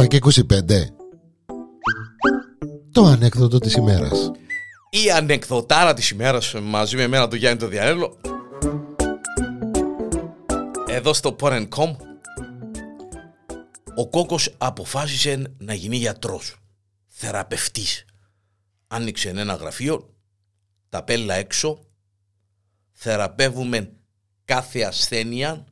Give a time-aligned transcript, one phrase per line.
[0.00, 0.86] 7 και 25
[2.92, 4.30] Το ανέκδοτο της ημέρας.
[4.90, 8.20] Η ανεκδοτάρα της ημέρας μαζί με εμένα το Γιάννη το Διανέλο.
[10.88, 11.96] Εδώ στο Porn.com
[13.94, 16.56] Ο Κόκος αποφάσισε να γίνει γιατρός
[17.06, 18.04] Θεραπευτής.
[18.86, 20.14] Άνοιξε ένα γραφείο
[20.88, 21.78] Τα πέλα έξω
[22.92, 23.92] Θεραπεύουμε
[24.50, 25.64] κάθε ασθένεια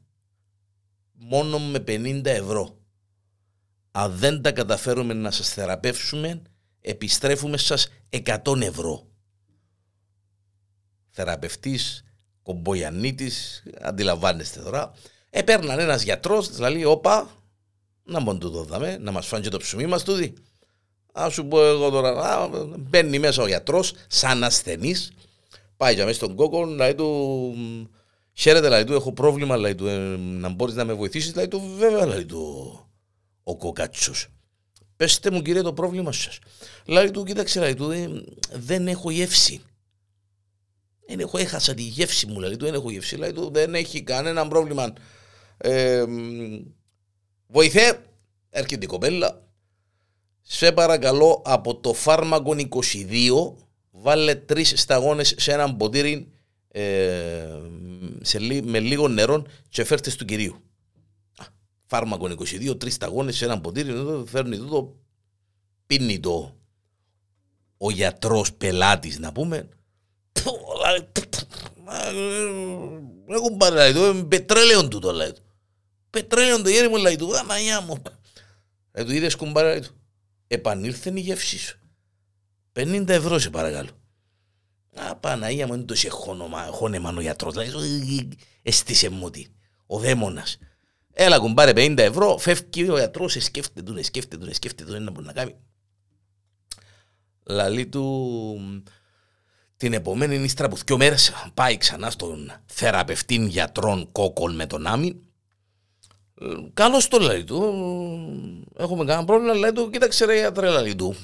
[1.12, 2.78] μόνο με 50 ευρώ.
[3.90, 6.42] Αν δεν τα καταφέρουμε να σας θεραπεύσουμε,
[6.80, 9.08] επιστρέφουμε σας 100 ευρώ.
[11.10, 12.04] Θεραπευτής,
[12.42, 14.92] κομπογιανίτης, αντιλαμβάνεστε τώρα.
[15.30, 17.30] Επέρναν ένας γιατρός, δηλαδή, όπα,
[18.04, 20.34] να μόνο το δάμε, να μας φάνε και το ψωμί μας τούδι.
[21.12, 25.12] Α σου πω εγώ τώρα, α, μπαίνει μέσα ο γιατρός, σαν ασθενής,
[25.76, 27.56] πάει για μέσα στον κόκο, λέει του,
[28.38, 31.74] χαίρετε, λέει του, έχω πρόβλημα, λέει του, ε, να μπορείς να με βοηθήσεις, λέει του,
[31.78, 32.72] βέβαια, λέει του,
[33.42, 34.26] ο κοκάτσος.
[34.96, 36.38] Πεςτε μου κύριε το πρόβλημα σας.
[36.86, 38.08] Λέει του, κοίταξε, λέει του, «Ε,
[38.52, 39.60] δεν έχω γεύση.
[41.06, 44.02] Δεν έχω, έχασα τη γεύση μου, λέει του, δεν έχω γεύση, λέει του, δεν έχει
[44.02, 44.92] κανένα πρόβλημα.
[45.56, 46.04] Ε,
[47.46, 48.02] βοηθέ,
[48.50, 49.42] έρχεται η κοπέλα,
[50.42, 53.54] σε παρακαλώ από το φάρμακο 22
[53.90, 56.37] βάλε τρεις σταγόνες σε έναν ποτήρι ε,
[58.20, 60.62] σε, με λίγο νερό και φέρτες του κυρίου.
[61.86, 63.92] Φάρμακο 22, τρεις σταγόνες σε έναν ποτήρι,
[64.26, 64.96] φέρνει το,
[65.86, 66.58] πίνει το
[67.78, 69.68] ο γιατρός πελάτης να πούμε.
[73.26, 75.32] Έχουν πάρει το, πετρέλαιο του το λέει.
[76.10, 78.02] Πετρέλαιο το γέρι μου λέει του, αμαγιά μου.
[78.92, 79.90] Ε, του είδες κουμπάρα του.
[80.46, 81.78] Επανήλθε η γεύση σου.
[82.72, 83.90] 50 ευρώ σε παρακαλώ.
[85.18, 86.08] Α, Παναγία μου, είναι το σε
[86.70, 87.54] χώνεμα ο γιατρός.
[87.54, 88.28] Δηλαδή,
[88.62, 89.54] αισθήσε μου ότι
[89.86, 90.58] ο δαίμονας.
[91.12, 95.26] Έλα κουμπάρε 50 ευρώ, φεύγει ο γιατρός, σκέφτεται του, σκέφτεται του, σκέφτεται του, να μπορεί
[95.26, 95.54] να κάνει.
[97.42, 98.82] Λαλή του
[99.76, 105.16] την επομένη ύστερα που δυο μέρες πάει ξανά στον θεραπευτή γιατρών κόκολ με τον Άμιν.
[106.74, 107.60] Καλώς το λέει του.
[108.76, 109.90] Έχουμε κανένα πρόβλημα, λέει του.
[109.90, 111.16] Κοίταξε ρε γιατρέ, λέει του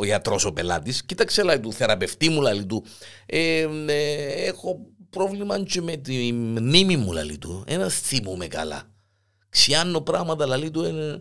[0.00, 2.84] ο γιατρός ο πελάτης, κοίταξε λέει του, θεραπευτή μου λέει του,
[3.26, 4.78] ε, ε, έχω
[5.10, 8.82] πρόβλημα και με τη μνήμη μου λέει του, ένα θυμούμαι καλά.
[9.48, 11.20] Ξιάνω πράγματα λέει του, ε,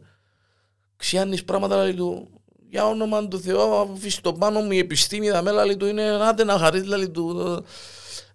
[0.96, 2.30] ξιάνεις πράγματα λέει του,
[2.70, 6.04] για όνομα του Θεού, αφήσει το πάνω μου η επιστήμη, θα με λέει του, είναι
[6.04, 7.66] άντε να χαρίσει λέει του,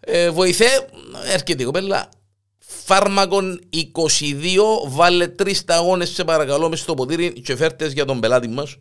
[0.01, 0.89] ε, βοηθέ,
[1.33, 2.09] έρχεται η κοπέλα,
[2.59, 8.49] Φάρμακον 22, βάλε τρεις ταγόνε σε παρακαλώ μες στο ποτήρι και φέρτες για τον πελάτη
[8.49, 8.77] μας.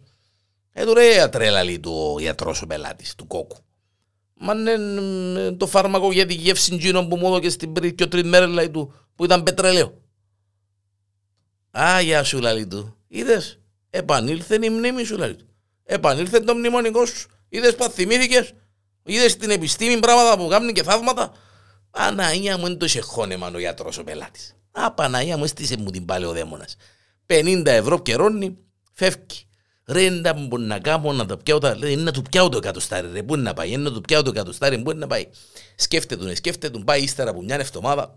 [0.73, 3.57] Ε, του ρε τρέλα λέει του ιατρός ο πελάτης, του κόκκου.
[4.33, 8.27] Μα ναι, το φάρμακο για τη γεύση τζίνο που μου έδωκε στην πριν και τρίτη
[8.27, 10.01] μέρα λέει του, που ήταν πετρελαίο.
[11.77, 12.97] Α, γεια σου λέει του.
[13.07, 15.47] Είδες, επανήλθε η μνήμη σου λέει του.
[15.83, 17.29] Επανήλθε το μνημονικό σου.
[17.49, 18.53] Είδες πα θυμήθηκες.
[19.03, 21.31] Είδες την επιστήμη πράγματα που κάνουν και θαύματα.
[21.91, 24.55] Παναγία μου είναι το σεχώνεμα ο γιατρός ο πελάτης.
[24.71, 26.75] Α, Παναγία μου, έστησε μου την πάλι ο δαίμονας.
[27.25, 28.57] 50 ευρώ καιρώνει,
[28.93, 29.47] φεύγει.
[29.85, 33.23] Ρε να μπορεί να κάνω να το πιάω, είναι να του πιάω το εκατοστάρι ρε,
[33.23, 35.27] πού να πάει, είναι να του πιάω το εκατοστάρι, πού να πάει.
[35.75, 38.15] Σκέφτεται τον, σκέφτεται τον, πάει ύστερα από μια εβδομάδα,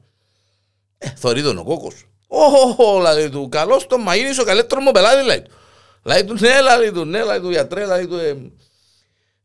[0.99, 2.06] ε, θωρεί τον ο κόκκος.
[2.28, 5.50] Ω, λέει του, καλώς το μαγείρι ο καλύτερος μου πελάτη, λέει του.
[6.03, 8.37] Λέει του, ναι, λέει του, ναι, λέει του, γιατρέ, λέει του, ε,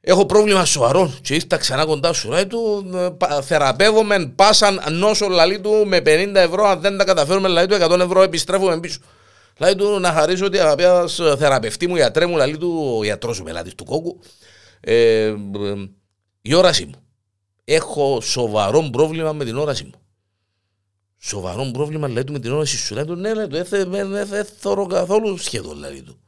[0.01, 2.29] έχω πρόβλημα σοβαρό και ήρθα ξανά κοντά σου.
[2.29, 2.89] Λέει του,
[3.29, 7.75] ε, θεραπεύομαι, πάσαν νόσο, λέει του, με 50 ευρώ, αν δεν τα καταφέρουμε, λέει του,
[7.75, 8.99] 100 ευρώ επιστρέφουμε πίσω.
[9.61, 11.07] Λέει του να χαρίσω ότι αγαπητά
[11.37, 14.19] θεραπευτή μου, γιατρέ μου, λέει του ο γιατρός ο πελάτης του κόκκου,
[14.79, 15.35] ε,
[16.41, 16.95] η όραση μου.
[17.63, 19.91] Έχω σοβαρό πρόβλημα με την όραση μου.
[21.17, 22.93] Σοβαρό πρόβλημα λέει του με την όραση σου.
[22.93, 23.65] Λέει του ναι, λέει του,
[24.25, 26.19] δεν θωρώ καθόλου σχεδόν, λέει του.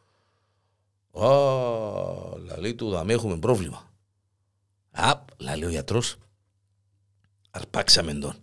[1.24, 3.92] Α, λέει του, θα με έχουμε πρόβλημα.
[4.92, 6.16] Α, λέει ο γιατρός,
[7.52, 8.36] αρπάξαμε τον.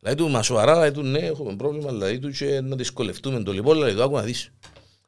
[0.00, 3.52] Λέει του, μα σοβαρά, λέει του, ναι, έχουμε πρόβλημα, λέει του και να δυσκολευτούμε το
[3.52, 4.52] λοιπόν, λέει του, άκου να δεις.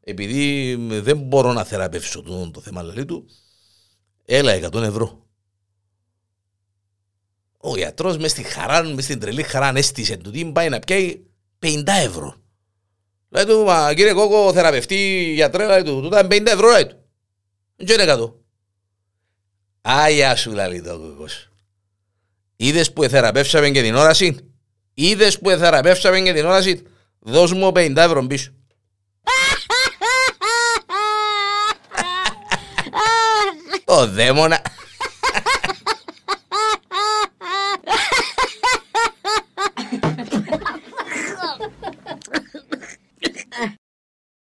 [0.00, 3.26] Επειδή δεν μπορώ να θεραπεύσω το, το θέμα, λέει του,
[4.24, 5.26] έλα 100 ευρώ.
[7.56, 11.20] Ο γιατρός μες στη χαρά, μες στην τρελή χαρά, έστησε του, τι πάει να πιάει
[11.58, 12.36] 50 ευρώ.
[13.28, 16.96] Λέει του, μα κύριε Κόκο, θεραπευτή γιατρέ, λέει του, τούτα 50 ευρώ, λέει του.
[17.76, 18.32] Δεν είναι 100.
[19.80, 21.48] Άγια σου, λέει το κόκκος.
[22.56, 24.51] Είδες που θεραπεύσαμε και την όραση;
[24.94, 26.82] Είδες που θεραπεύσαμε και την όραση,
[27.18, 28.52] δώσ' μου 50 ευρώ πίσω.
[33.84, 34.62] Ο δαίμονα.